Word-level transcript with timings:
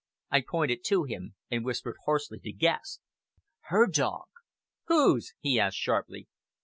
I 0.31 0.41
pointed 0.41 0.83
to 0.85 1.03
him, 1.03 1.35
and 1.51 1.63
whispered 1.63 1.97
hoarsely 2.05 2.39
to 2.39 2.51
Guest: 2.51 3.01
"Her 3.65 3.85
dog!" 3.85 4.25
"Whose?" 4.87 5.35
he 5.39 5.59
asked 5.59 5.77
sharply. 5.77 6.27